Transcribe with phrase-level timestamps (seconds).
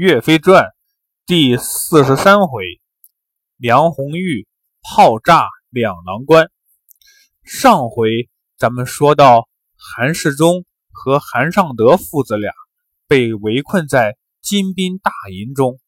[0.00, 0.62] 岳飞传》
[1.26, 2.62] 第四十三回：
[3.56, 4.46] 梁红玉
[4.80, 6.52] 炮炸两郎关。
[7.42, 12.52] 上回咱们说到，韩世忠和韩尚德父子俩
[13.08, 15.80] 被围困在金兵大营中，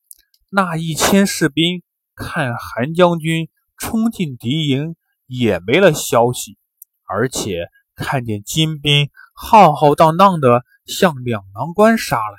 [0.48, 1.84] 那一千士兵
[2.16, 4.96] 看韩将军冲进敌营，
[5.28, 6.58] 也没了消息，
[7.06, 12.36] 而且看见金兵浩浩荡荡的向两郎关杀来，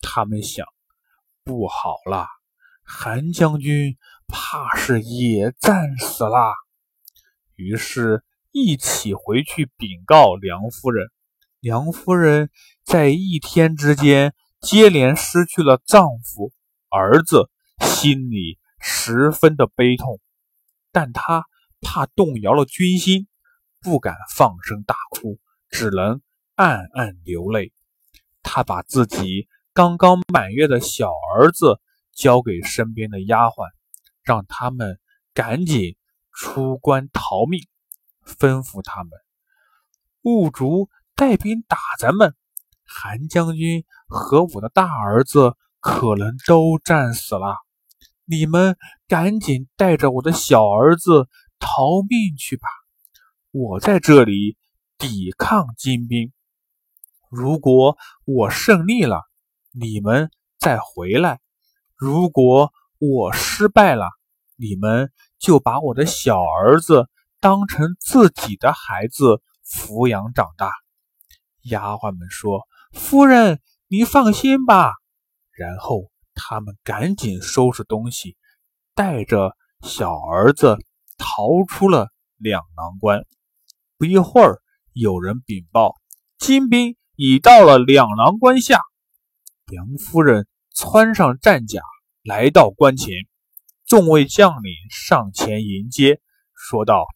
[0.00, 0.64] 他们想。
[1.44, 2.26] 不好了，
[2.84, 3.96] 韩将军
[4.28, 6.54] 怕是也战死了。
[7.56, 8.22] 于是，
[8.52, 11.08] 一起回去禀告梁夫人。
[11.60, 12.50] 梁夫人
[12.84, 16.52] 在一天之间接连失去了丈夫、
[16.88, 17.50] 儿子，
[17.80, 20.20] 心里十分的悲痛。
[20.92, 21.44] 但她
[21.80, 23.28] 怕动摇了军心，
[23.80, 26.20] 不敢放声大哭，只能
[26.54, 27.72] 暗暗流泪。
[28.42, 29.48] 她把自己。
[29.80, 31.80] 刚刚满月的小儿子
[32.12, 33.64] 交给身边的丫鬟，
[34.22, 35.00] 让他们
[35.32, 35.96] 赶紧
[36.30, 37.66] 出关逃命，
[38.22, 39.12] 吩咐他们：
[40.20, 42.34] 兀竹带兵打咱们，
[42.84, 47.56] 韩将军和我的大儿子可能都战死了。
[48.26, 48.76] 你们
[49.08, 51.26] 赶紧带着我的小儿子
[51.58, 52.68] 逃命去吧，
[53.50, 54.58] 我在这里
[54.98, 56.34] 抵抗金兵。
[57.30, 59.22] 如果我胜利了，
[59.72, 61.40] 你们再回来。
[61.96, 64.08] 如果我失败了，
[64.56, 67.08] 你们就把我的小儿子
[67.40, 70.72] 当成自己的孩子抚养长大。
[71.62, 74.92] 丫鬟们说：“夫人，你放心吧。”
[75.56, 78.36] 然后他们赶紧收拾东西，
[78.94, 80.78] 带着小儿子
[81.16, 83.24] 逃出了两郎关。
[83.98, 84.60] 不一会儿，
[84.92, 85.94] 有人禀报，
[86.38, 88.80] 金兵已到了两郎关下。
[89.70, 91.80] 梁夫人穿上战甲，
[92.24, 93.14] 来到关前，
[93.86, 96.20] 众位将领上前迎接，
[96.52, 97.06] 说道：“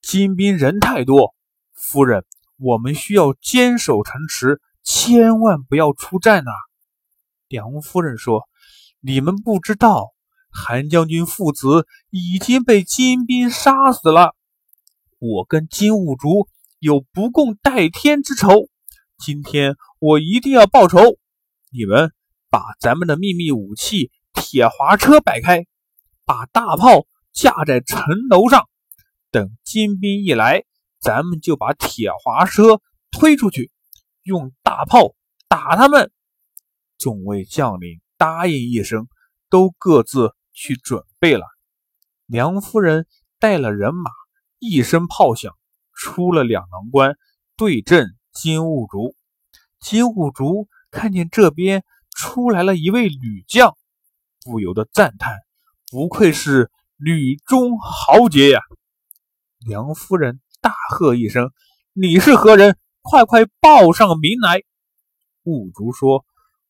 [0.00, 1.34] 金兵人太多，
[1.74, 2.24] 夫人，
[2.56, 6.52] 我们需要坚守城池，千万不要出战啊！”
[7.48, 8.48] 梁夫人说
[9.02, 10.12] ：“你们不知道，
[10.52, 14.36] 韩将军父子已经被金兵杀死了。
[15.18, 16.48] 我跟金兀术
[16.78, 18.68] 有不共戴天之仇，
[19.18, 21.18] 今天我一定要报仇。”
[21.70, 22.12] 你们
[22.48, 25.66] 把咱们的秘密武器铁滑车摆开，
[26.24, 28.66] 把大炮架在城楼上，
[29.30, 30.64] 等金兵一来，
[30.98, 32.80] 咱们就把铁滑车
[33.10, 33.70] 推出去，
[34.22, 35.14] 用大炮
[35.46, 36.10] 打他们。
[36.96, 39.06] 众位将领答应一声，
[39.50, 41.44] 都各自去准备了。
[42.24, 43.06] 梁夫人
[43.38, 44.10] 带了人马，
[44.58, 45.54] 一声炮响，
[45.92, 47.16] 出了两郎关，
[47.58, 49.14] 对阵金兀术。
[49.80, 50.66] 金兀术。
[50.90, 53.76] 看见这边出来了一位女将，
[54.44, 55.36] 不由得赞叹
[55.90, 58.60] ：“不愧是女中豪杰呀！”
[59.66, 61.50] 梁夫人大喝一声
[61.92, 62.76] ：“你是何人？
[63.02, 64.62] 快快报上名来！”
[65.44, 66.24] 兀竹说：“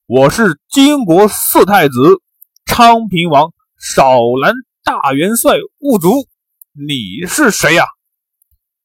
[0.06, 1.94] 我是金国四太子
[2.64, 4.54] 昌平王少兰
[4.84, 6.28] 大元帅兀竹。
[6.72, 7.84] 你是谁呀？”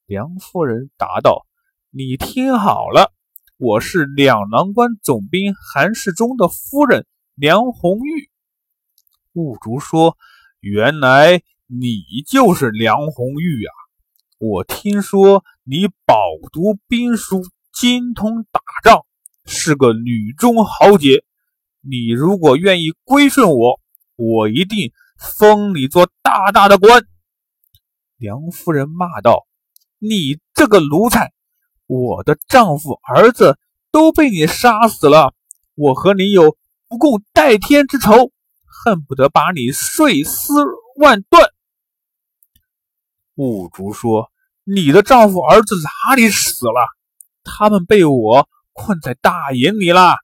[0.06, 1.46] 梁夫人答道
[1.92, 3.13] ：“你听好了。”
[3.66, 8.30] 我是两郎关总兵韩世忠的夫人梁红玉。
[9.32, 10.18] 兀竹说
[10.60, 13.72] ：“原来你就是梁红玉啊！
[14.38, 16.14] 我听说你饱
[16.52, 17.42] 读兵书，
[17.72, 19.06] 精通打仗，
[19.46, 21.24] 是个女中豪杰。
[21.80, 23.80] 你如果愿意归顺我，
[24.18, 27.06] 我一定封你做大大的官。”
[28.20, 29.48] 梁夫人骂道
[30.00, 31.32] ：“你这个奴才！”
[31.88, 33.58] 我的丈夫、儿子
[33.92, 35.34] 都被你杀死了，
[35.76, 36.58] 我和你有
[36.88, 38.32] 不共戴天之仇，
[38.66, 40.52] 恨不得把你碎尸
[40.98, 41.44] 万段。
[43.36, 44.32] 兀竹说
[44.64, 45.76] ：“你的丈夫、儿子
[46.08, 46.88] 哪里死了？
[47.44, 50.16] 他们被我困在大营里了。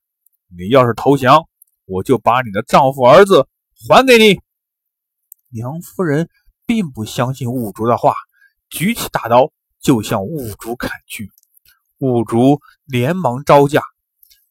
[0.55, 1.47] 你要是投降，
[1.85, 3.47] 我就把你的丈夫、儿子
[3.87, 4.39] 还给你。”
[5.49, 6.29] 梁夫人
[6.65, 8.13] 并不相信兀竹的话，
[8.69, 9.51] 举起大刀
[9.81, 11.31] 就向兀竹砍去。
[11.99, 13.81] 五竹连忙招架，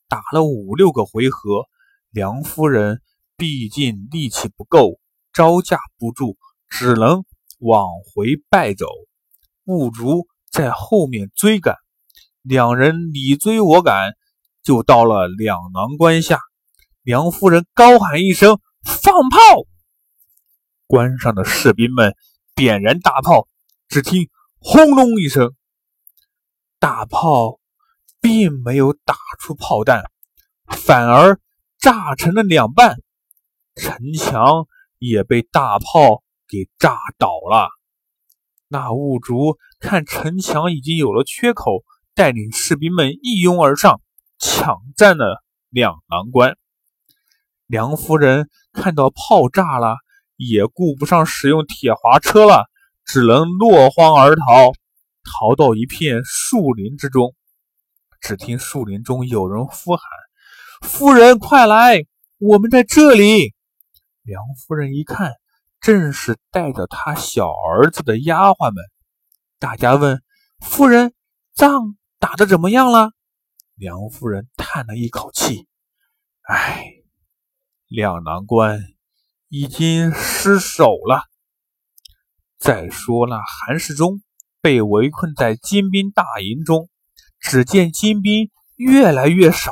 [0.06, 1.64] 打了五六个回合，
[2.10, 3.00] 梁夫人
[3.38, 5.00] 毕竟力气不够，
[5.32, 6.36] 招架不住，
[6.68, 7.24] 只能
[7.58, 8.84] 往回败走。
[9.64, 11.74] 五竹在后面追赶，
[12.42, 14.12] 两人你追我赶，
[14.62, 16.40] 就到了两郎关下。
[17.02, 19.38] 梁夫人高喊一声：“放炮！”
[20.86, 22.14] 关上的士兵们
[22.54, 23.48] 点燃大炮，
[23.88, 24.28] 只听
[24.58, 25.54] 轰隆一声。
[26.80, 27.58] 大炮
[28.20, 30.04] 并没有打出炮弹，
[30.66, 31.40] 反而
[31.78, 32.98] 炸成了两半，
[33.74, 34.66] 城墙
[34.98, 37.68] 也被大炮给炸倒了。
[38.68, 41.82] 那兀竹看城墙已经有了缺口，
[42.14, 44.00] 带领士兵们一拥而上，
[44.38, 46.56] 抢占了两廊关。
[47.66, 49.96] 梁夫人看到炮炸了，
[50.36, 52.66] 也顾不上使用铁滑车了，
[53.04, 54.72] 只能落荒而逃，
[55.28, 57.34] 逃到一片树林之中。
[58.20, 60.02] 只听树林中有人呼喊
[60.82, 62.04] ：“夫人，快来！
[62.38, 63.54] 我们在这里。”
[64.24, 65.34] 梁夫人一看，
[65.80, 68.82] 正是带着她小儿子的丫鬟们。
[69.58, 70.22] 大家问
[70.60, 71.14] ：“夫人，
[71.54, 73.10] 仗打得怎么样了？”
[73.76, 75.68] 梁夫人叹了一口气
[76.42, 76.84] ：“唉，
[77.86, 78.80] 两难关
[79.48, 81.22] 已经失守了。
[82.58, 84.20] 再说那韩世忠
[84.68, 86.90] 被围困在金兵大营中。”
[87.40, 89.70] 只见金兵越来越少，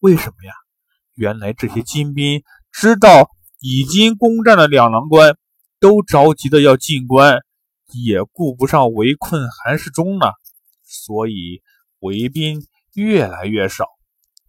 [0.00, 0.52] 为什么呀？
[1.14, 3.28] 原来这些金兵知道
[3.60, 5.36] 已经攻占了两郎关，
[5.78, 7.40] 都着急的要进关，
[7.92, 10.32] 也顾不上围困韩世忠了，
[10.82, 11.62] 所以
[12.00, 13.84] 围兵越来越少。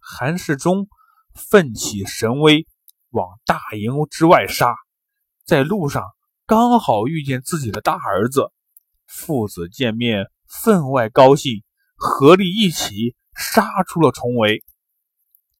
[0.00, 0.88] 韩世忠
[1.34, 2.66] 奋起神威，
[3.10, 4.74] 往大营之外杀，
[5.44, 6.02] 在路上
[6.46, 8.50] 刚好遇见自己的大儿子，
[9.14, 11.62] 父子见面分外高兴。
[11.96, 14.64] 合力一起杀出了重围，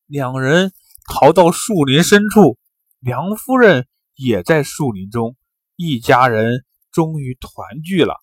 [0.06, 0.73] 两人
[1.06, 2.59] 逃到树林深处，
[2.99, 5.37] 梁夫人也在树林中，
[5.77, 8.17] 一家人终于团聚了。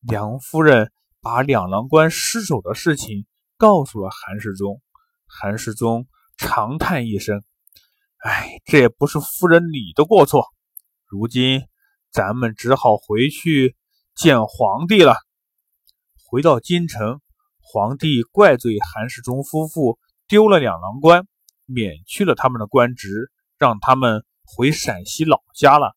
[0.00, 0.90] 梁夫人
[1.20, 3.26] 把两郎关失守的事情
[3.58, 4.80] 告诉了韩世忠，
[5.26, 7.42] 韩世忠长叹一声
[8.24, 10.46] ：“哎，这也不是夫人你的过错，
[11.06, 11.62] 如今
[12.10, 13.76] 咱们只好回去
[14.14, 15.16] 见皇帝了。”
[16.26, 17.20] 回到京城。
[17.66, 21.26] 皇帝怪罪韩世忠夫妇丢了两郎关，
[21.64, 25.96] 免去了他们的官职，让他们回陕西老家了。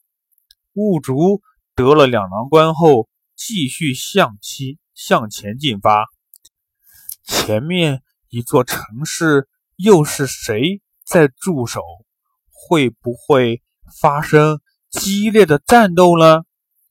[0.73, 1.41] 兀竹
[1.75, 6.07] 得了两郎关后，继续向西向前进发。
[7.23, 11.81] 前面一座城市又是谁在驻守？
[12.49, 13.61] 会不会
[14.01, 16.41] 发生激烈的战斗呢？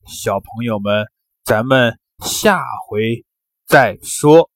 [0.06, 1.06] 小朋友们，
[1.46, 3.24] 咱们下回
[3.68, 4.50] 再说。